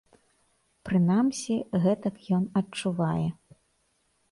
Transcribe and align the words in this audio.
Прынамсі, 0.89 1.57
гэтак 1.85 2.15
ён 2.39 2.43
адчувае. 2.63 3.29